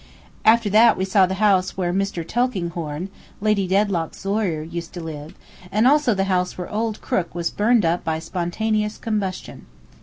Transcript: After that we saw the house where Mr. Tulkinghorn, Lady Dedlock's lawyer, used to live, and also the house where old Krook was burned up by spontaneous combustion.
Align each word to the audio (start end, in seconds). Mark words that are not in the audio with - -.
After 0.43 0.67
that 0.71 0.97
we 0.97 1.05
saw 1.05 1.27
the 1.27 1.35
house 1.35 1.77
where 1.77 1.93
Mr. 1.93 2.27
Tulkinghorn, 2.27 3.09
Lady 3.39 3.67
Dedlock's 3.67 4.25
lawyer, 4.25 4.63
used 4.63 4.93
to 4.95 4.99
live, 4.99 5.35
and 5.71 5.85
also 5.85 6.15
the 6.15 6.23
house 6.23 6.57
where 6.57 6.71
old 6.73 7.01
Krook 7.01 7.35
was 7.35 7.51
burned 7.51 7.85
up 7.85 8.03
by 8.03 8.17
spontaneous 8.17 8.97
combustion. 8.97 9.67